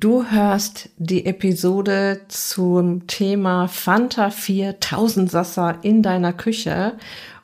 [0.00, 6.94] Du hörst die Episode zum Thema Fanta 4000 Sasser in deiner Küche.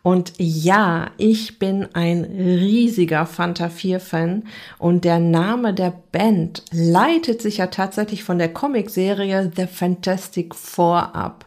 [0.03, 4.45] Und ja, ich bin ein riesiger Fanta 4 Fan
[4.79, 11.15] und der Name der Band leitet sich ja tatsächlich von der Comicserie The Fantastic Four
[11.15, 11.45] ab.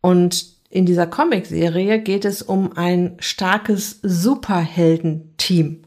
[0.00, 5.82] Und in dieser Comicserie geht es um ein starkes Superheldenteam.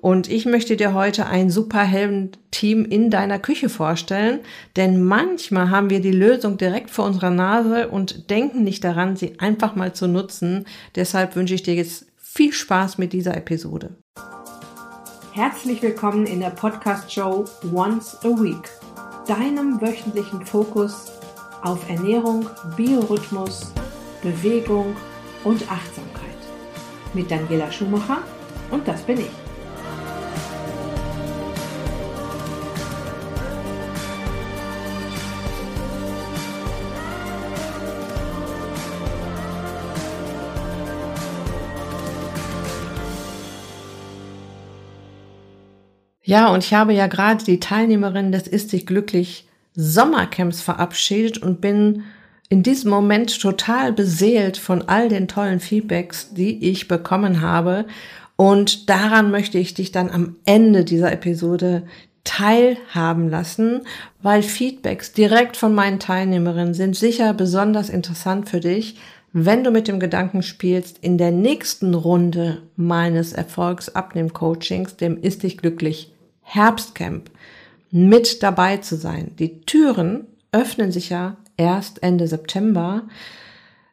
[0.00, 4.40] Und ich möchte dir heute ein Superhelden-Team in deiner Küche vorstellen,
[4.76, 9.38] denn manchmal haben wir die Lösung direkt vor unserer Nase und denken nicht daran, sie
[9.38, 10.64] einfach mal zu nutzen.
[10.96, 13.90] Deshalb wünsche ich dir jetzt viel Spaß mit dieser Episode.
[15.34, 17.44] Herzlich willkommen in der Podcast-Show
[17.74, 18.70] Once a Week,
[19.28, 21.12] deinem wöchentlichen Fokus
[21.60, 23.70] auf Ernährung, Biorhythmus,
[24.22, 24.96] Bewegung
[25.44, 26.30] und Achtsamkeit.
[27.12, 28.22] Mit Daniela Schumacher
[28.70, 29.49] und das bin ich.
[46.30, 51.60] Ja, und ich habe ja gerade die Teilnehmerin des Ist dich glücklich Sommercamps verabschiedet und
[51.60, 52.04] bin
[52.48, 57.84] in diesem Moment total beseelt von all den tollen Feedbacks, die ich bekommen habe.
[58.36, 61.82] Und daran möchte ich dich dann am Ende dieser Episode
[62.22, 63.80] teilhaben lassen,
[64.22, 69.00] weil Feedbacks direkt von meinen Teilnehmerinnen sind sicher besonders interessant für dich,
[69.32, 75.58] wenn du mit dem Gedanken spielst, in der nächsten Runde meines Erfolgsabnehm-Coachings, dem Ist dich
[75.58, 76.12] glücklich
[76.52, 77.30] Herbstcamp
[77.90, 79.34] mit dabei zu sein.
[79.38, 83.02] Die Türen öffnen sich ja erst Ende September,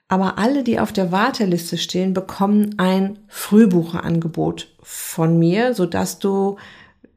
[0.07, 6.57] aber alle, die auf der Warteliste stehen, bekommen ein Frühbucherangebot von mir, so dass du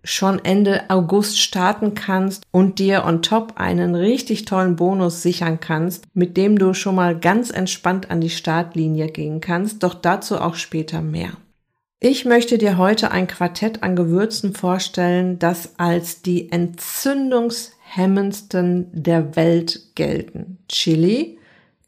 [0.02, 6.04] schon Ende August starten kannst und dir on top einen richtig tollen Bonus sichern kannst,
[6.14, 10.54] mit dem du schon mal ganz entspannt an die Startlinie gehen kannst, doch dazu auch
[10.54, 11.32] später mehr.
[12.03, 19.94] Ich möchte dir heute ein Quartett an Gewürzen vorstellen, das als die entzündungshemmendsten der Welt
[19.97, 20.56] gelten.
[20.66, 21.38] Chili,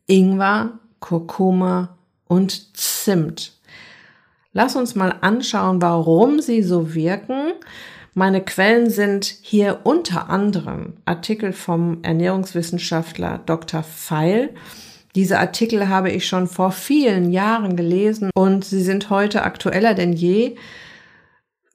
[0.06, 1.96] Ingwer, Kurkuma
[2.28, 3.58] und Zimt.
[4.52, 7.54] Lass uns mal anschauen, warum sie so wirken.
[8.12, 13.82] Meine Quellen sind hier unter anderem Artikel vom Ernährungswissenschaftler Dr.
[13.82, 14.50] Feil
[15.14, 20.12] diese Artikel habe ich schon vor vielen Jahren gelesen und sie sind heute aktueller denn
[20.12, 20.56] je.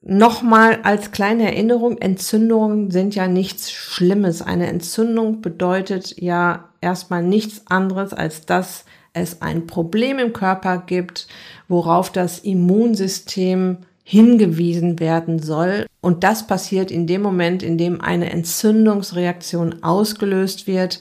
[0.02, 4.42] Nochmal als kleine Erinnerung, Entzündungen sind ja nichts Schlimmes.
[4.42, 11.26] Eine Entzündung bedeutet ja erstmal nichts anderes, als dass es ein Problem im Körper gibt,
[11.68, 15.86] worauf das Immunsystem hingewiesen werden soll.
[16.00, 21.00] Und das passiert in dem Moment, in dem eine Entzündungsreaktion ausgelöst wird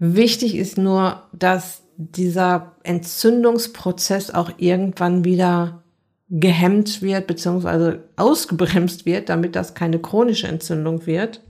[0.00, 5.82] Wichtig ist nur, dass dieser Entzündungsprozess auch irgendwann wieder
[6.30, 7.98] gehemmt wird bzw.
[8.16, 11.42] ausgebremst wird, damit das keine chronische Entzündung wird.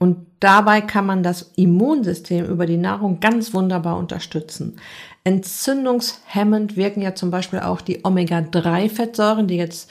[0.00, 4.76] Und dabei kann man das Immunsystem über die Nahrung ganz wunderbar unterstützen.
[5.22, 9.88] Entzündungshemmend wirken ja zum Beispiel auch die Omega-3-Fettsäuren, die jetzt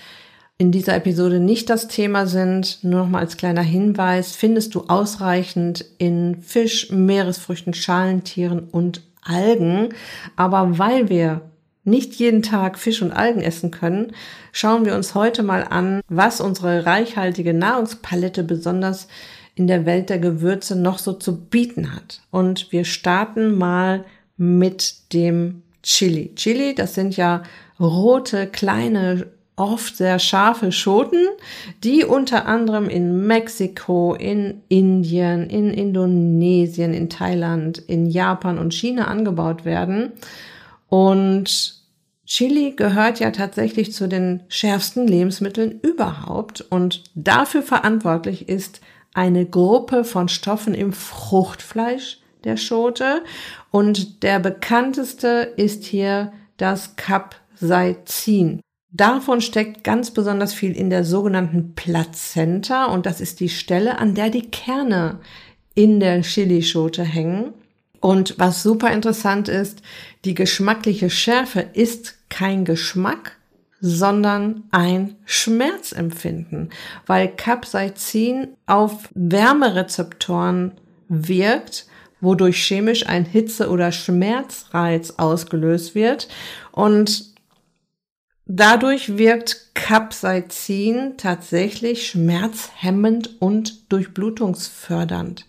[0.60, 4.84] in dieser Episode nicht das Thema sind, nur noch mal als kleiner Hinweis, findest du
[4.90, 9.94] ausreichend in Fisch, Meeresfrüchten, Schalentieren und Algen.
[10.36, 11.42] Aber weil wir
[11.86, 14.12] nicht jeden Tag Fisch und Algen essen können,
[14.52, 19.08] schauen wir uns heute mal an, was unsere reichhaltige Nahrungspalette besonders
[19.56, 22.22] in der Welt der Gewürze noch so zu bieten hat.
[22.32, 24.04] Und wir starten mal
[24.36, 26.36] mit dem Chili.
[26.36, 27.44] Chili, das sind ja
[27.80, 29.28] rote, kleine
[29.60, 31.28] oft sehr scharfe Schoten,
[31.84, 39.06] die unter anderem in Mexiko, in Indien, in Indonesien, in Thailand, in Japan und China
[39.06, 40.14] angebaut werden.
[40.88, 41.80] Und
[42.26, 48.82] Chili gehört ja tatsächlich zu den schärfsten Lebensmitteln überhaupt und dafür verantwortlich ist
[49.16, 53.24] eine Gruppe von Stoffen im Fruchtfleisch der Schote
[53.72, 58.62] und der bekannteste ist hier das Capsaicin.
[58.92, 64.16] Davon steckt ganz besonders viel in der sogenannten Plazenta und das ist die Stelle, an
[64.16, 65.20] der die Kerne
[65.76, 67.54] in der Chilischote hängen.
[68.02, 69.82] Und was super interessant ist,
[70.26, 73.38] die geschmackliche Schärfe ist kein Geschmack,
[73.82, 76.70] sondern ein Schmerzempfinden,
[77.06, 80.74] weil Capsaicin auf Wärmerezeptoren
[81.08, 81.86] wirkt,
[82.22, 86.28] wodurch chemisch ein Hitze- oder Schmerzreiz ausgelöst wird.
[86.72, 87.30] Und
[88.52, 95.46] Dadurch wirkt Capsaicin tatsächlich schmerzhemmend und durchblutungsfördernd,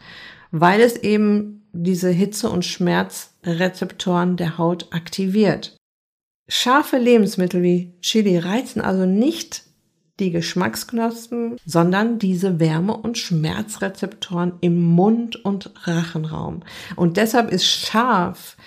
[0.50, 5.76] weil es eben diese Hitze- und Schmerzrezeptoren der Haut aktiviert.
[6.47, 9.62] Scharfe Lebensmittel wie Chili reizen also nicht
[10.19, 16.64] die Geschmacksknospen, sondern diese Wärme- und Schmerzrezeptoren im Mund- und Rachenraum.
[16.97, 18.58] Und deshalb ist scharf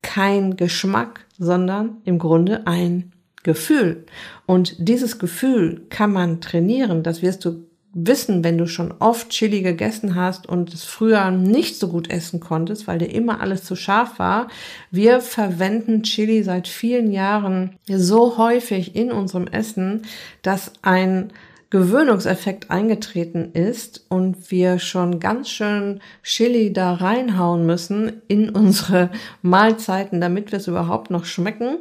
[0.00, 3.12] kein Geschmack, sondern im Grunde ein
[3.48, 4.04] Gefühl.
[4.44, 7.02] Und dieses Gefühl kann man trainieren.
[7.02, 7.64] Das wirst du
[7.94, 12.40] wissen, wenn du schon oft Chili gegessen hast und es früher nicht so gut essen
[12.40, 14.48] konntest, weil dir immer alles zu scharf war.
[14.90, 20.02] Wir verwenden Chili seit vielen Jahren so häufig in unserem Essen,
[20.42, 21.32] dass ein
[21.70, 29.10] Gewöhnungseffekt eingetreten ist und wir schon ganz schön Chili da reinhauen müssen in unsere
[29.42, 31.76] Mahlzeiten, damit wir es überhaupt noch schmecken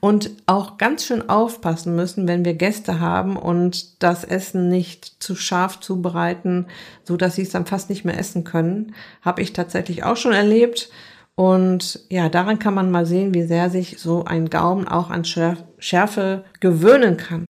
[0.00, 5.36] und auch ganz schön aufpassen müssen, wenn wir Gäste haben und das Essen nicht zu
[5.36, 6.66] scharf zubereiten,
[7.04, 8.92] so dass sie es dann fast nicht mehr essen können.
[9.22, 10.90] Habe ich tatsächlich auch schon erlebt.
[11.36, 15.24] Und ja, daran kann man mal sehen, wie sehr sich so ein Gaumen auch an
[15.24, 17.47] Schärfe gewöhnen kann.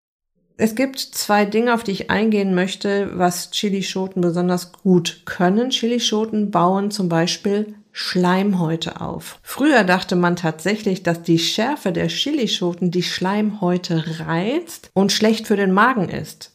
[0.57, 5.69] Es gibt zwei Dinge, auf die ich eingehen möchte, was Chilischoten besonders gut können.
[5.69, 9.39] Chilischoten bauen zum Beispiel Schleimhäute auf.
[9.41, 15.57] Früher dachte man tatsächlich, dass die Schärfe der Chilischoten die Schleimhäute reizt und schlecht für
[15.57, 16.53] den Magen ist.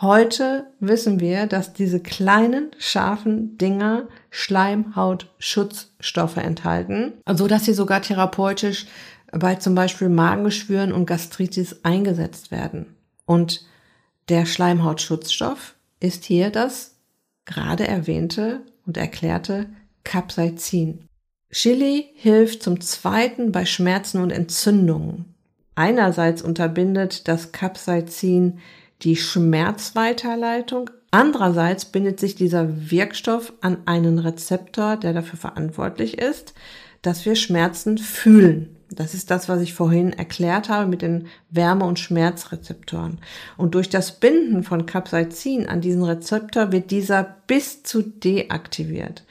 [0.00, 8.86] Heute wissen wir, dass diese kleinen, scharfen Dinger Schleimhautschutzstoffe enthalten, so dass sie sogar therapeutisch
[9.32, 12.97] bei zum Beispiel Magengeschwüren und Gastritis eingesetzt werden.
[13.28, 13.66] Und
[14.30, 16.94] der Schleimhautschutzstoff ist hier das
[17.44, 19.66] gerade erwähnte und erklärte
[20.02, 21.06] Capsaicin.
[21.50, 25.34] Chili hilft zum zweiten bei Schmerzen und Entzündungen.
[25.74, 28.60] Einerseits unterbindet das Capsaicin
[29.02, 36.54] die Schmerzweiterleitung, andererseits bindet sich dieser Wirkstoff an einen Rezeptor, der dafür verantwortlich ist,
[37.02, 38.77] dass wir Schmerzen fühlen.
[38.90, 43.18] Das ist das, was ich vorhin erklärt habe mit den Wärme- und Schmerzrezeptoren.
[43.56, 49.24] Und durch das Binden von Capsaicin an diesen Rezeptor wird dieser bis zu deaktiviert.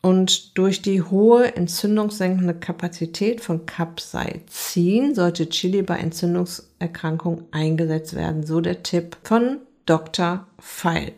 [0.00, 8.46] Und durch die hohe entzündungssenkende Kapazität von Capsaicin sollte Chili bei Entzündungserkrankungen eingesetzt werden.
[8.46, 10.46] So der Tipp von Dr.
[10.58, 11.12] Feil.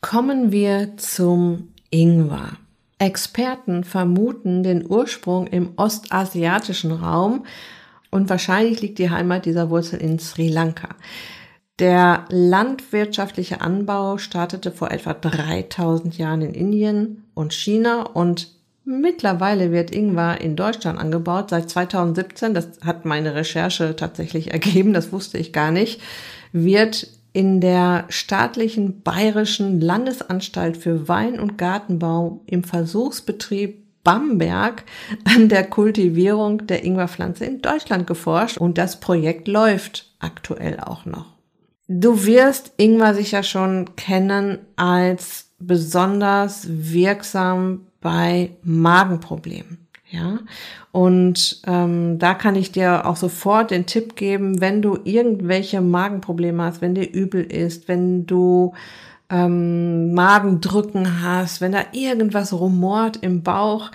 [0.00, 2.52] Kommen wir zum Ingwer.
[2.98, 7.46] Experten vermuten den Ursprung im ostasiatischen Raum
[8.10, 10.88] und wahrscheinlich liegt die Heimat dieser Wurzel in Sri Lanka.
[11.78, 18.48] Der landwirtschaftliche Anbau startete vor etwa 3000 Jahren in Indien und China und
[18.84, 21.50] mittlerweile wird Ingwer in Deutschland angebaut.
[21.50, 26.00] Seit 2017, das hat meine Recherche tatsächlich ergeben, das wusste ich gar nicht,
[26.52, 34.84] wird in der staatlichen bayerischen Landesanstalt für Wein- und Gartenbau im Versuchsbetrieb Bamberg
[35.24, 41.26] an der Kultivierung der Ingwerpflanze in Deutschland geforscht und das Projekt läuft aktuell auch noch.
[41.88, 49.88] Du wirst Ingwer sicher schon kennen als besonders wirksam bei Magenproblemen.
[50.10, 50.38] Ja,
[50.98, 56.60] und ähm, da kann ich dir auch sofort den Tipp geben, wenn du irgendwelche Magenprobleme
[56.64, 58.74] hast, wenn dir übel ist, wenn du
[59.30, 63.92] ähm, Magendrücken hast, wenn da irgendwas rumort im Bauch,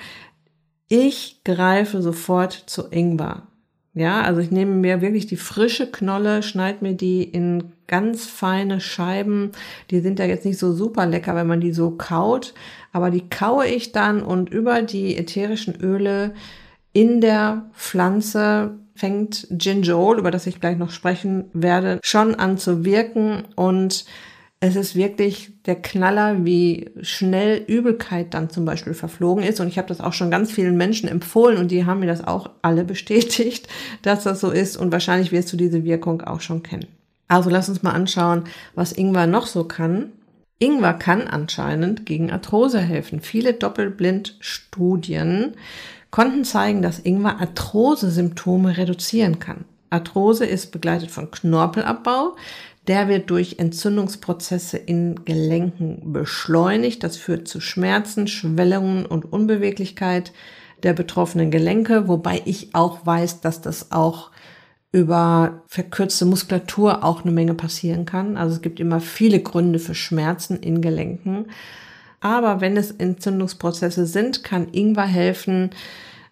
[0.88, 3.48] ich greife sofort zu Ingwer.
[3.94, 8.80] Ja, also ich nehme mir wirklich die frische Knolle, schneide mir die in ganz feine
[8.80, 9.51] Scheiben.
[9.92, 12.54] Die sind ja jetzt nicht so super lecker, wenn man die so kaut,
[12.94, 16.34] aber die kaue ich dann und über die ätherischen Öle
[16.94, 22.86] in der Pflanze fängt Gingerol, über das ich gleich noch sprechen werde, schon an zu
[22.86, 24.06] wirken und
[24.66, 29.60] es ist wirklich der Knaller, wie schnell Übelkeit dann zum Beispiel verflogen ist.
[29.60, 32.26] Und ich habe das auch schon ganz vielen Menschen empfohlen und die haben mir das
[32.26, 33.68] auch alle bestätigt,
[34.04, 34.78] dass das so ist.
[34.78, 36.88] Und wahrscheinlich wirst du diese Wirkung auch schon kennen.
[37.28, 40.14] Also lass uns mal anschauen, was Ingwer noch so kann.
[40.60, 43.20] Ingwer kann anscheinend gegen Arthrose helfen.
[43.20, 45.56] Viele Doppelblindstudien
[46.13, 49.65] konnten zeigen, dass Ingwer Arthrose-Symptome reduzieren kann.
[49.89, 52.36] Arthrose ist begleitet von Knorpelabbau.
[52.86, 57.03] Der wird durch Entzündungsprozesse in Gelenken beschleunigt.
[57.03, 60.34] Das führt zu Schmerzen, Schwellungen und Unbeweglichkeit
[60.84, 64.29] der betroffenen Gelenke, wobei ich auch weiß, dass das auch
[64.91, 68.38] über verkürzte Muskulatur auch eine Menge passieren kann.
[68.38, 71.48] Also es gibt immer viele Gründe für Schmerzen in Gelenken.
[72.24, 75.72] Aber wenn es Entzündungsprozesse sind, kann Ingwer helfen,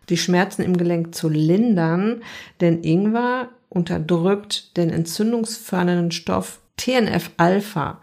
[0.07, 2.21] die Schmerzen im Gelenk zu lindern,
[2.61, 7.99] denn Ingwer unterdrückt den entzündungsfördernden Stoff TNF-Alpha.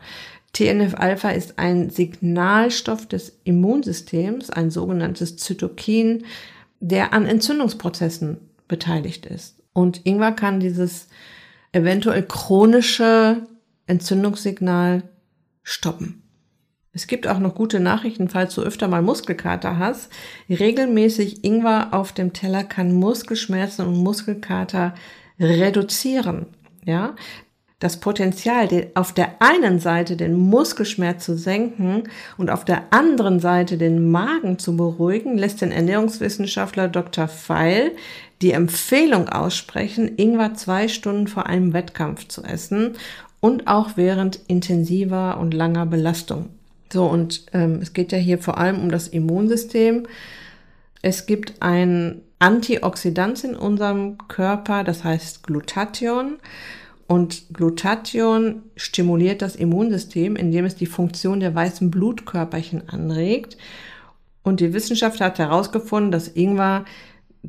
[0.53, 6.27] TNF-Alpha ist ein Signalstoff des Immunsystems, ein sogenanntes Zytokin,
[6.81, 8.37] der an Entzündungsprozessen
[8.69, 9.63] beteiligt ist.
[9.73, 11.09] Und Ingwer kann dieses
[11.73, 13.47] eventuell chronische
[13.87, 15.05] Entzündungssignal
[15.63, 16.28] stoppen.
[16.99, 20.11] Es gibt auch noch gute Nachrichten, falls du öfter mal Muskelkater hast.
[20.51, 24.95] Regelmäßig Ingwer auf dem Teller kann Muskelschmerzen und Muskelkater
[25.39, 26.47] reduzieren.
[26.85, 27.15] Ja,
[27.79, 32.03] das Potenzial, auf der einen Seite den Muskelschmerz zu senken
[32.37, 37.29] und auf der anderen Seite den Magen zu beruhigen, lässt den Ernährungswissenschaftler Dr.
[37.29, 37.93] Feil
[38.43, 42.97] die Empfehlung aussprechen, Ingwer zwei Stunden vor einem Wettkampf zu essen
[43.39, 46.49] und auch während intensiver und langer Belastung.
[46.93, 50.07] So, und ähm, es geht ja hier vor allem um das Immunsystem.
[51.03, 56.39] Es gibt ein Antioxidant in unserem Körper, das heißt Glutathion.
[57.07, 63.57] Und Glutathion stimuliert das Immunsystem, indem es die Funktion der weißen Blutkörperchen anregt.
[64.43, 66.85] Und die Wissenschaft hat herausgefunden, dass Ingwer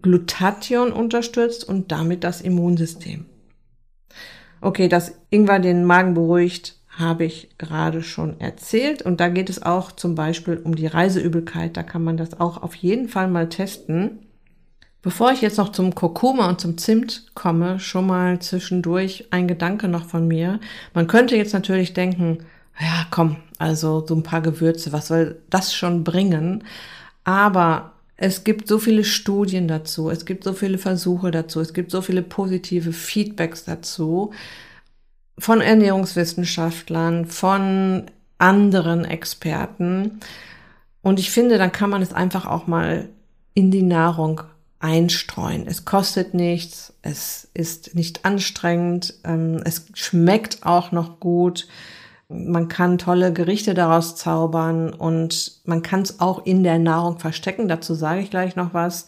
[0.01, 3.25] Glutathion unterstützt und damit das Immunsystem.
[4.61, 9.01] Okay, dass Ingwer den Magen beruhigt, habe ich gerade schon erzählt.
[9.01, 11.77] Und da geht es auch zum Beispiel um die Reiseübelkeit.
[11.77, 14.19] Da kann man das auch auf jeden Fall mal testen.
[15.01, 19.87] Bevor ich jetzt noch zum Kurkuma und zum Zimt komme, schon mal zwischendurch ein Gedanke
[19.87, 20.59] noch von mir.
[20.93, 22.39] Man könnte jetzt natürlich denken,
[22.79, 26.65] ja, komm, also so ein paar Gewürze, was soll das schon bringen?
[27.23, 31.91] Aber es gibt so viele Studien dazu, es gibt so viele Versuche dazu, es gibt
[31.91, 34.31] so viele positive Feedbacks dazu
[35.39, 38.05] von Ernährungswissenschaftlern, von
[38.37, 40.19] anderen Experten.
[41.01, 43.09] Und ich finde, dann kann man es einfach auch mal
[43.53, 44.41] in die Nahrung
[44.79, 45.67] einstreuen.
[45.67, 51.67] Es kostet nichts, es ist nicht anstrengend, ähm, es schmeckt auch noch gut.
[52.29, 57.67] Man kann tolle Gerichte daraus zaubern und man kann es auch in der Nahrung verstecken.
[57.67, 59.07] Dazu sage ich gleich noch was,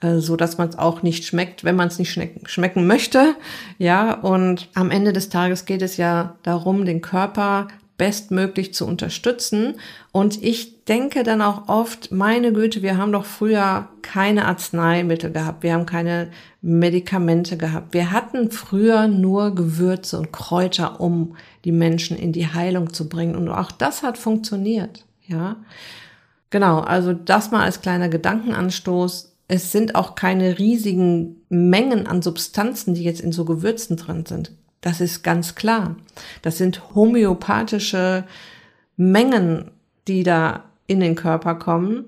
[0.00, 3.34] äh, so dass man es auch nicht schmeckt, wenn man es nicht schmecken möchte.
[3.78, 9.76] Ja, und am Ende des Tages geht es ja darum, den Körper bestmöglich zu unterstützen.
[10.12, 15.62] Und ich denke dann auch oft, meine Güte, wir haben doch früher keine Arzneimittel gehabt,
[15.62, 17.94] wir haben keine Medikamente gehabt.
[17.94, 23.34] Wir hatten früher nur Gewürze und Kräuter, um die Menschen in die Heilung zu bringen.
[23.34, 25.04] Und auch das hat funktioniert.
[25.26, 25.56] Ja,
[26.50, 26.80] genau.
[26.80, 29.35] Also das mal als kleiner Gedankenanstoß.
[29.48, 34.52] Es sind auch keine riesigen Mengen an Substanzen, die jetzt in so Gewürzen drin sind.
[34.80, 35.96] Das ist ganz klar.
[36.42, 38.24] Das sind homöopathische
[38.96, 39.70] Mengen,
[40.08, 42.06] die da in den Körper kommen,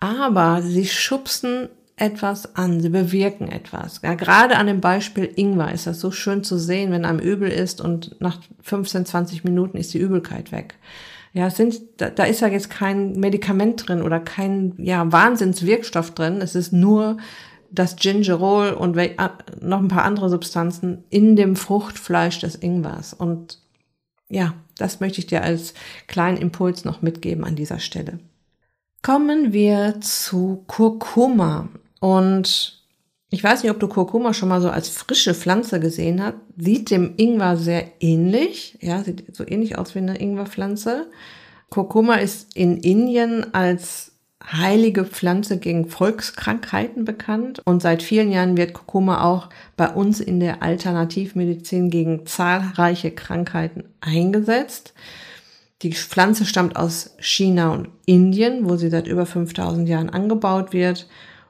[0.00, 4.00] aber sie schubsen etwas an, sie bewirken etwas.
[4.02, 7.50] Ja, gerade an dem Beispiel Ingwer ist das so schön zu sehen, wenn einem übel
[7.50, 10.74] ist und nach 15, 20 Minuten ist die Übelkeit weg.
[11.36, 16.40] Ja, sind, da, da ist ja jetzt kein Medikament drin oder kein ja, Wahnsinnswirkstoff drin.
[16.40, 17.18] Es ist nur
[17.70, 18.96] das Gingerol und
[19.60, 23.12] noch ein paar andere Substanzen in dem Fruchtfleisch des Ingwers.
[23.12, 23.60] Und
[24.30, 25.74] ja, das möchte ich dir als
[26.06, 28.18] kleinen Impuls noch mitgeben an dieser Stelle.
[29.02, 31.68] Kommen wir zu Kurkuma.
[32.00, 32.85] Und
[33.30, 36.36] ich weiß nicht, ob du Kurkuma schon mal so als frische Pflanze gesehen hast.
[36.56, 38.78] Sieht dem Ingwer sehr ähnlich.
[38.80, 41.10] Ja, sieht so ähnlich aus wie eine Ingwerpflanze.
[41.70, 44.12] Kurkuma ist in Indien als
[44.52, 50.38] heilige Pflanze gegen Volkskrankheiten bekannt und seit vielen Jahren wird Kurkuma auch bei uns in
[50.38, 54.94] der Alternativmedizin gegen zahlreiche Krankheiten eingesetzt.
[55.82, 61.08] Die Pflanze stammt aus China und Indien, wo sie seit über 5000 Jahren angebaut wird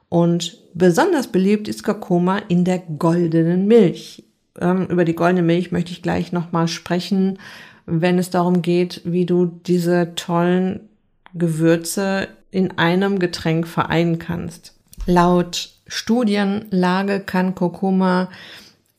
[0.09, 4.23] und besonders beliebt ist Kurkuma in der goldenen Milch.
[4.59, 7.39] Ähm, über die goldene Milch möchte ich gleich nochmal sprechen,
[7.85, 10.89] wenn es darum geht, wie du diese tollen
[11.33, 14.73] Gewürze in einem Getränk vereinen kannst.
[15.05, 18.29] Laut Studienlage kann Kurkuma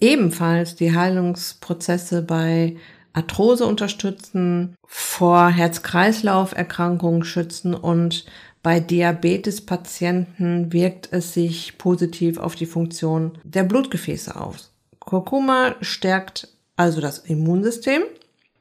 [0.01, 2.77] ebenfalls die Heilungsprozesse bei
[3.13, 8.25] Arthrose unterstützen, vor Herz-Kreislauf-Erkrankungen schützen und
[8.69, 14.75] bei Diabetespatienten wirkt es sich positiv auf die Funktion der Blutgefäße aus.
[14.99, 18.03] Kurkuma stärkt also das Immunsystem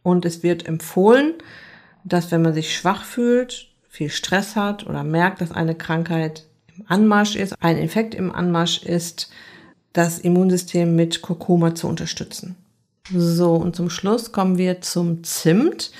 [0.03, 1.33] und es wird empfohlen,
[2.05, 6.85] dass wenn man sich schwach fühlt, viel Stress hat oder merkt, dass eine Krankheit im
[6.87, 9.29] Anmarsch ist, ein Infekt im Anmarsch ist,
[9.91, 12.55] das Immunsystem mit Kurkuma zu unterstützen.
[13.11, 15.91] So, und zum Schluss kommen wir zum Zimt.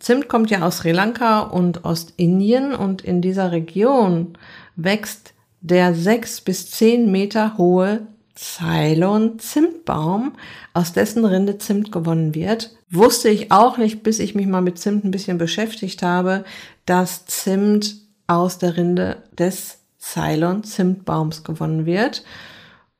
[0.00, 4.36] Zimt kommt ja aus Sri Lanka und Ostindien und in dieser Region
[4.74, 10.32] wächst der sechs bis zehn Meter hohe Ceylon-Zimtbaum,
[10.72, 12.70] aus dessen Rinde Zimt gewonnen wird.
[12.90, 16.44] Wusste ich auch nicht, bis ich mich mal mit Zimt ein bisschen beschäftigt habe,
[16.86, 22.24] dass Zimt aus der Rinde des Ceylon-Zimtbaums gewonnen wird.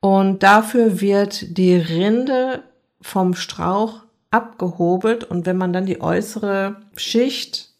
[0.00, 2.62] Und dafür wird die Rinde
[3.00, 7.70] vom Strauch abgehobelt und wenn man dann die äußere Schicht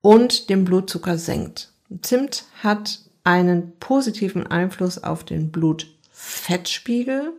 [0.00, 1.70] und den Blutzucker senkt.
[2.02, 7.32] Zimt hat einen positiven Einfluss auf den Blutfettspiegel.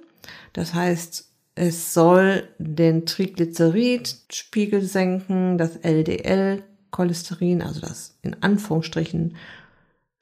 [0.54, 9.36] Das heißt, es soll den Triglyceridspiegel senken, das LDL-Cholesterin, also das in Anführungsstrichen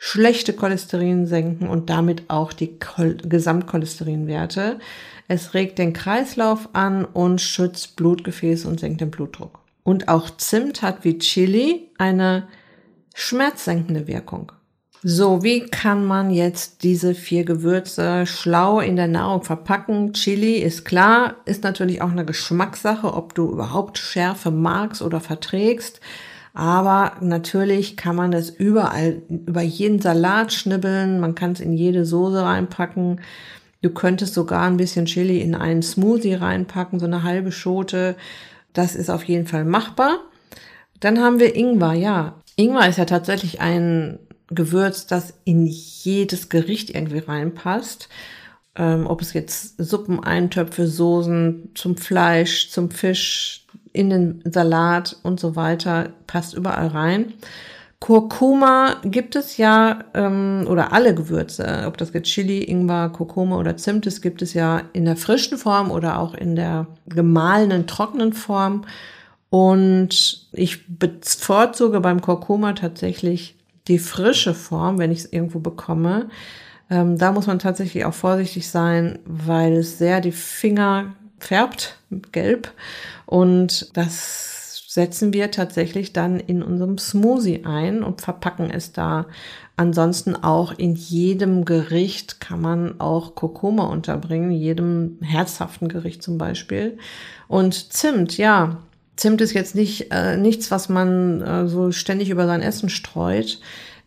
[0.03, 2.79] schlechte Cholesterin senken und damit auch die
[3.21, 4.79] Gesamtcholesterinwerte.
[5.27, 9.59] Es regt den Kreislauf an und schützt Blutgefäße und senkt den Blutdruck.
[9.83, 12.47] Und auch Zimt hat wie Chili eine
[13.13, 14.51] schmerzsenkende Wirkung.
[15.03, 20.13] So, wie kann man jetzt diese vier Gewürze schlau in der Nahrung verpacken?
[20.13, 26.01] Chili ist klar, ist natürlich auch eine Geschmackssache, ob du überhaupt Schärfe magst oder verträgst.
[26.53, 32.05] Aber natürlich kann man das überall, über jeden Salat schnibbeln, man kann es in jede
[32.05, 33.21] Soße reinpacken.
[33.81, 38.15] Du könntest sogar ein bisschen Chili in einen Smoothie reinpacken, so eine halbe Schote.
[38.73, 40.19] Das ist auf jeden Fall machbar.
[40.99, 42.35] Dann haben wir Ingwer, ja.
[42.57, 48.09] Ingwer ist ja tatsächlich ein Gewürz, das in jedes Gericht irgendwie reinpasst.
[48.75, 55.39] Ähm, ob es jetzt Suppen, Eintöpfe, Soßen zum Fleisch, zum Fisch, in den Salat und
[55.39, 57.33] so weiter, passt überall rein.
[58.01, 63.77] Kurkuma gibt es ja, ähm, oder alle Gewürze, ob das jetzt Chili, Ingwer, Kurkuma oder
[63.77, 68.33] Zimt ist, gibt es ja in der frischen Form oder auch in der gemahlenen, trockenen
[68.33, 68.85] Form.
[69.51, 73.55] Und ich bevorzuge beim Kurkuma tatsächlich
[73.87, 76.29] die frische Form, wenn ich es irgendwo bekomme.
[76.89, 81.97] Ähm, da muss man tatsächlich auch vorsichtig sein, weil es sehr die Finger färbt,
[82.31, 82.71] gelb.
[83.25, 89.25] Und das setzen wir tatsächlich dann in unserem Smoothie ein und verpacken es da.
[89.77, 96.97] Ansonsten auch in jedem Gericht kann man auch Kurkuma unterbringen, jedem herzhaften Gericht zum Beispiel.
[97.47, 98.79] Und Zimt, ja,
[99.15, 103.59] Zimt ist jetzt nicht äh, nichts, was man äh, so ständig über sein Essen streut.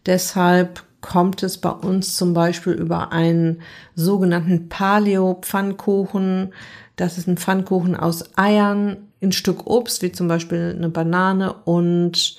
[0.06, 3.60] Deshalb kommt es bei uns zum Beispiel über einen
[3.94, 6.54] sogenannten Paleo-Pfannkuchen.
[6.96, 12.38] Das ist ein Pfannkuchen aus Eiern, ein Stück Obst, wie zum Beispiel eine Banane und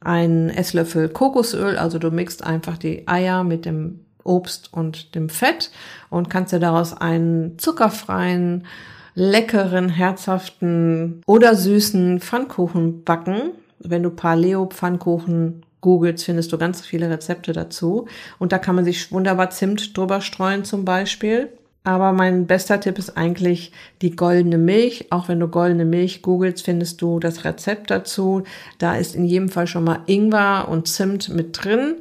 [0.00, 1.78] ein Esslöffel Kokosöl.
[1.78, 5.70] Also du mixt einfach die Eier mit dem Obst und dem Fett
[6.10, 8.66] und kannst dir daraus einen zuckerfreien,
[9.14, 13.52] leckeren, herzhaften oder süßen Pfannkuchen backen.
[13.78, 18.06] Wenn du Paleo Pfannkuchen googelst, findest du ganz viele Rezepte dazu.
[18.38, 21.50] Und da kann man sich wunderbar Zimt drüber streuen zum Beispiel.
[21.84, 25.06] Aber mein bester Tipp ist eigentlich die goldene Milch.
[25.10, 28.44] Auch wenn du goldene Milch googelst, findest du das Rezept dazu.
[28.78, 31.96] Da ist in jedem Fall schon mal Ingwer und Zimt mit drin.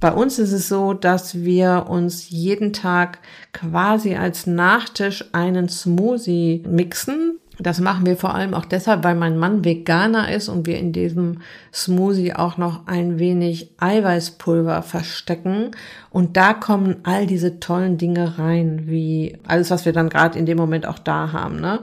[0.00, 3.20] Bei uns ist es so, dass wir uns jeden Tag
[3.52, 7.38] quasi als Nachtisch einen Smoothie mixen.
[7.60, 10.92] Das machen wir vor allem auch deshalb, weil mein Mann Veganer ist und wir in
[10.92, 11.40] diesem
[11.72, 15.70] Smoothie auch noch ein wenig Eiweißpulver verstecken.
[16.10, 20.46] Und da kommen all diese tollen Dinge rein, wie alles, was wir dann gerade in
[20.46, 21.60] dem Moment auch da haben.
[21.60, 21.80] Ne?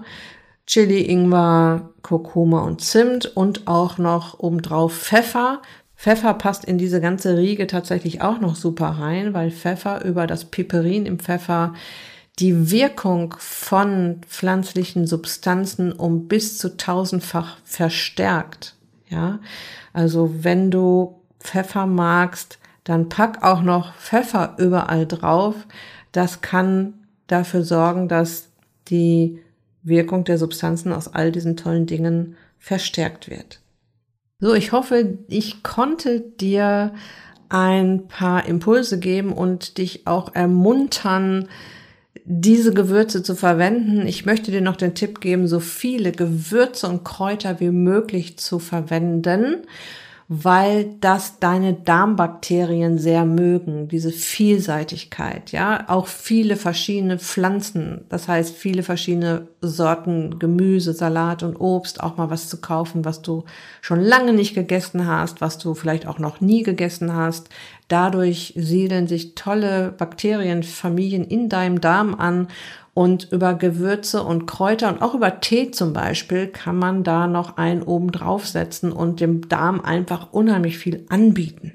[0.67, 5.61] Chili, Ingwer, Kurkuma und Zimt und auch noch obendrauf Pfeffer.
[5.95, 10.45] Pfeffer passt in diese ganze Riege tatsächlich auch noch super rein, weil Pfeffer über das
[10.45, 11.73] Piperin im Pfeffer
[12.39, 18.75] die Wirkung von pflanzlichen Substanzen um bis zu tausendfach verstärkt.
[19.09, 19.39] Ja,
[19.93, 25.55] also wenn du Pfeffer magst, dann pack auch noch Pfeffer überall drauf.
[26.11, 26.93] Das kann
[27.27, 28.49] dafür sorgen, dass
[28.87, 29.39] die
[29.83, 33.59] Wirkung der Substanzen aus all diesen tollen Dingen verstärkt wird.
[34.39, 36.93] So, ich hoffe, ich konnte dir
[37.49, 41.47] ein paar Impulse geben und dich auch ermuntern,
[42.25, 44.05] diese Gewürze zu verwenden.
[44.05, 48.59] Ich möchte dir noch den Tipp geben, so viele Gewürze und Kräuter wie möglich zu
[48.59, 49.65] verwenden,
[50.33, 58.55] weil das deine Darmbakterien sehr mögen, diese Vielseitigkeit, ja, auch viele verschiedene Pflanzen, das heißt
[58.55, 63.43] viele verschiedene Sorten Gemüse, Salat und Obst, auch mal was zu kaufen, was du
[63.81, 67.49] schon lange nicht gegessen hast, was du vielleicht auch noch nie gegessen hast.
[67.91, 72.47] Dadurch siedeln sich tolle Bakterienfamilien in deinem Darm an
[72.93, 77.57] und über Gewürze und Kräuter und auch über Tee zum Beispiel kann man da noch
[77.57, 81.73] einen oben draufsetzen und dem Darm einfach unheimlich viel anbieten.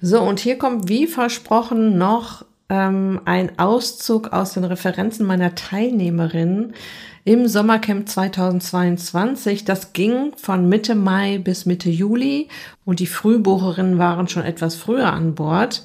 [0.00, 6.74] So, und hier kommt wie versprochen noch ähm, ein Auszug aus den Referenzen meiner Teilnehmerinnen
[7.24, 9.64] im Sommercamp 2022.
[9.64, 12.48] Das ging von Mitte Mai bis Mitte Juli
[12.84, 15.84] und die Frühbucherinnen waren schon etwas früher an Bord.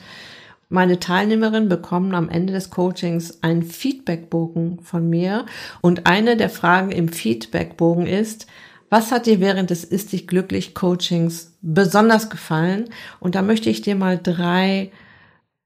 [0.71, 5.45] Meine Teilnehmerinnen bekommen am Ende des Coachings einen Feedbackbogen von mir
[5.81, 8.45] und eine der Fragen im Feedbackbogen ist,
[8.89, 12.89] was hat dir während des Ist dich glücklich Coachings besonders gefallen?
[13.19, 14.91] Und da möchte ich dir mal drei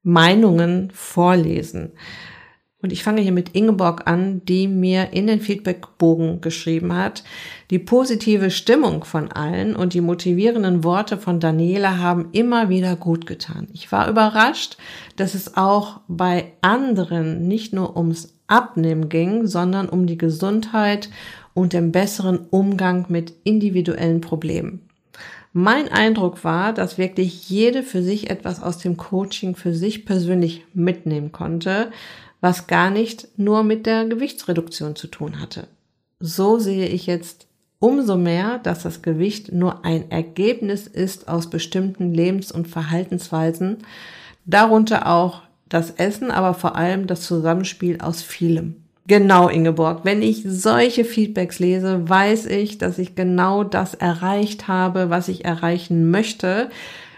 [0.03, 1.93] Meinungen vorlesen.
[2.83, 7.23] Und ich fange hier mit Ingeborg an, die mir in den Feedbackbogen geschrieben hat,
[7.69, 13.25] die positive Stimmung von allen und die motivierenden Worte von Daniela haben immer wieder gut
[13.25, 13.69] getan.
[13.71, 14.75] Ich war überrascht,
[15.15, 21.09] dass es auch bei anderen nicht nur ums Abnehmen ging, sondern um die Gesundheit
[21.53, 24.89] und den besseren Umgang mit individuellen Problemen.
[25.55, 30.65] Mein Eindruck war, dass wirklich jede für sich etwas aus dem Coaching für sich persönlich
[30.73, 31.91] mitnehmen konnte,
[32.41, 35.67] was gar nicht nur mit der Gewichtsreduktion zu tun hatte.
[36.19, 37.45] So sehe ich jetzt
[37.77, 43.77] umso mehr, dass das Gewicht nur ein Ergebnis ist aus bestimmten Lebens- und Verhaltensweisen,
[44.45, 48.82] darunter auch das Essen, aber vor allem das Zusammenspiel aus vielem.
[49.05, 50.05] Genau, Ingeborg.
[50.05, 55.43] Wenn ich solche Feedbacks lese, weiß ich, dass ich genau das erreicht habe, was ich
[55.43, 56.69] erreichen möchte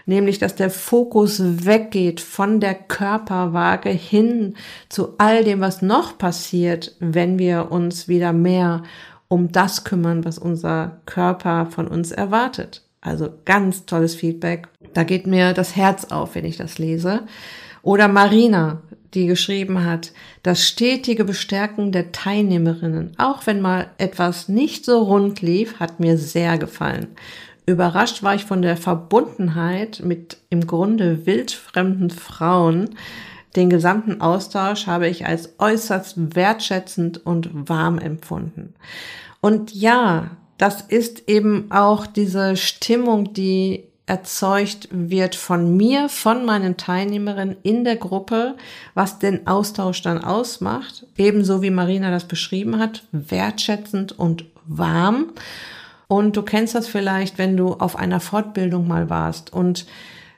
[0.06, 4.54] nämlich dass der Fokus weggeht von der Körperwaage hin
[4.88, 8.84] zu all dem, was noch passiert, wenn wir uns wieder mehr
[9.28, 12.82] um das kümmern, was unser Körper von uns erwartet.
[13.00, 14.68] Also ganz tolles Feedback.
[14.94, 17.22] Da geht mir das Herz auf, wenn ich das lese.
[17.82, 18.82] Oder Marina,
[19.16, 25.42] die geschrieben hat, das stetige Bestärken der Teilnehmerinnen, auch wenn mal etwas nicht so rund
[25.42, 27.08] lief, hat mir sehr gefallen.
[27.64, 32.90] Überrascht war ich von der Verbundenheit mit im Grunde wildfremden Frauen.
[33.56, 38.74] Den gesamten Austausch habe ich als äußerst wertschätzend und warm empfunden.
[39.40, 46.76] Und ja, das ist eben auch diese Stimmung, die erzeugt wird von mir, von meinen
[46.76, 48.56] Teilnehmerinnen in der Gruppe,
[48.94, 51.06] was den Austausch dann ausmacht.
[51.16, 55.32] Ebenso wie Marina das beschrieben hat, wertschätzend und warm.
[56.06, 59.86] Und du kennst das vielleicht, wenn du auf einer Fortbildung mal warst und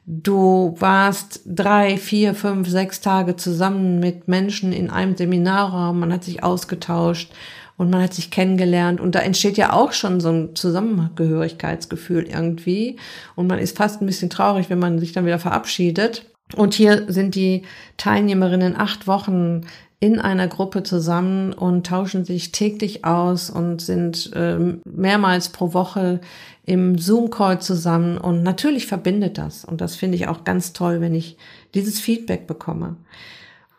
[0.07, 6.25] du warst drei, vier, fünf, sechs Tage zusammen mit Menschen in einem Seminarraum, man hat
[6.25, 7.31] sich ausgetauscht
[7.79, 12.97] und man hat sich kennengelernt und da entsteht ja auch schon so ein Zusammengehörigkeitsgefühl irgendwie
[13.37, 16.27] und man ist fast ein bisschen traurig, wenn man sich dann wieder verabschiedet.
[16.57, 17.63] Und hier sind die
[17.97, 19.63] Teilnehmerinnen acht Wochen
[20.01, 26.21] in einer Gruppe zusammen und tauschen sich täglich aus und sind äh, mehrmals pro Woche
[26.65, 28.17] im Zoom-Call zusammen.
[28.17, 29.65] Und natürlich verbindet das.
[29.65, 31.37] Und das finde ich auch ganz toll, wenn ich
[31.75, 32.97] dieses Feedback bekomme.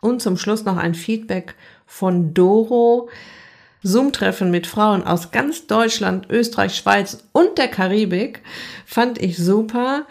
[0.01, 3.09] Und zum Schluss noch ein Feedback von Doro.
[3.83, 8.41] Zoom-Treffen mit Frauen aus ganz Deutschland, Österreich, Schweiz und der Karibik
[8.85, 10.05] fand ich super.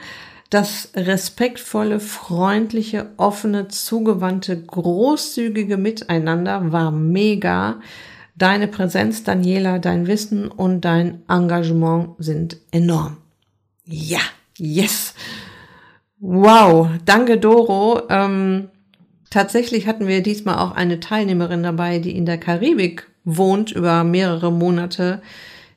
[0.50, 7.80] Das respektvolle, freundliche, offene, zugewandte, großzügige Miteinander war mega.
[8.34, 13.18] Deine Präsenz, Daniela, dein Wissen und dein Engagement sind enorm.
[13.84, 14.20] Ja,
[14.56, 15.12] yes.
[16.20, 18.02] Wow, danke Doro.
[18.08, 18.68] Ähm,
[19.28, 24.50] tatsächlich hatten wir diesmal auch eine Teilnehmerin dabei, die in der Karibik wohnt über mehrere
[24.50, 25.20] Monate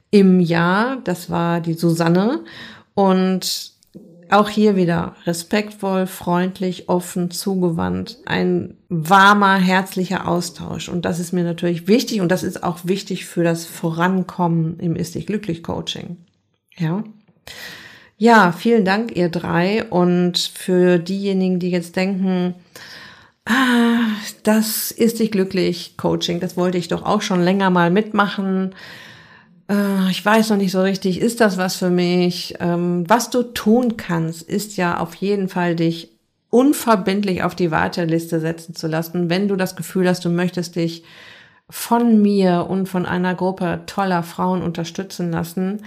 [0.10, 0.98] im Jahr.
[1.04, 2.42] Das war die Susanne.
[2.94, 3.72] Und
[4.30, 10.88] auch hier wieder respektvoll, freundlich, offen, zugewandt, ein warmer, herzlicher Austausch.
[10.88, 14.96] Und das ist mir natürlich wichtig und das ist auch wichtig für das Vorankommen im
[14.96, 16.18] Ist dich glücklich Coaching.
[16.78, 17.04] Ja.
[18.18, 19.84] Ja, vielen Dank, ihr drei.
[19.84, 22.54] Und für diejenigen, die jetzt denken,
[23.45, 23.99] ah,
[24.43, 28.73] das ist dich glücklich Coaching, das wollte ich doch auch schon länger mal mitmachen
[29.71, 32.56] äh, ich weiß noch nicht so richtig, ist das was für mich?
[32.60, 36.12] Ähm, was du tun kannst, ist ja auf jeden Fall dich
[36.49, 41.04] unverbindlich auf die Warteliste setzen zu lassen, wenn du das Gefühl hast, du möchtest dich
[41.69, 45.84] von mir und von einer Gruppe toller Frauen unterstützen lassen.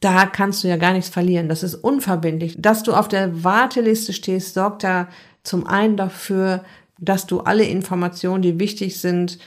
[0.00, 1.48] da kannst du ja gar nichts verlieren.
[1.48, 2.56] Das ist unverbindlich.
[2.58, 5.06] Dass du auf der Warteliste stehst, sorgt ja
[5.44, 6.64] zum einen dafür,
[7.02, 9.38] dass du alle Informationen, die wichtig sind,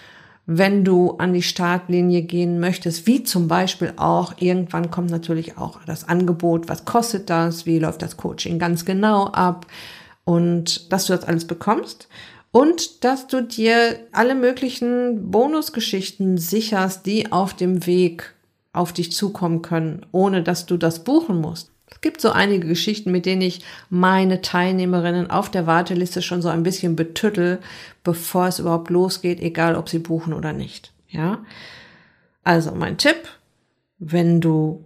[0.45, 5.79] wenn du an die Startlinie gehen möchtest, wie zum Beispiel auch, irgendwann kommt natürlich auch
[5.85, 9.65] das Angebot, was kostet das, wie läuft das Coaching ganz genau ab
[10.23, 12.07] und dass du das alles bekommst
[12.51, 18.35] und dass du dir alle möglichen Bonusgeschichten sicherst, die auf dem Weg
[18.71, 21.71] auf dich zukommen können, ohne dass du das buchen musst.
[22.05, 26.61] Gibt so einige Geschichten, mit denen ich meine Teilnehmerinnen auf der Warteliste schon so ein
[26.61, 27.57] bisschen betüttel,
[28.03, 30.93] bevor es überhaupt losgeht, egal ob sie buchen oder nicht.
[31.09, 31.43] Ja?
[32.43, 33.27] Also mein Tipp,
[33.97, 34.85] wenn du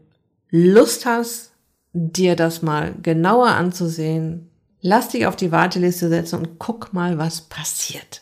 [0.50, 1.52] Lust hast,
[1.92, 7.42] dir das mal genauer anzusehen, lass dich auf die Warteliste setzen und guck mal, was
[7.42, 8.22] passiert.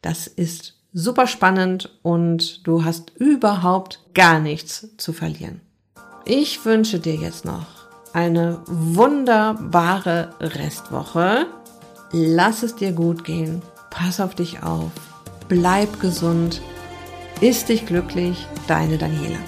[0.00, 5.60] Das ist super spannend und du hast überhaupt gar nichts zu verlieren.
[6.24, 7.77] Ich wünsche dir jetzt noch
[8.12, 11.46] eine wunderbare Restwoche.
[12.12, 13.62] Lass es dir gut gehen.
[13.90, 14.90] Pass auf dich auf.
[15.48, 16.62] Bleib gesund.
[17.40, 18.46] Ist dich glücklich.
[18.66, 19.38] Deine Daniela.